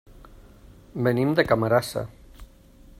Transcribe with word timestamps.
Venim 1.07 1.35
de 1.41 1.47
Camarasa. 1.51 2.07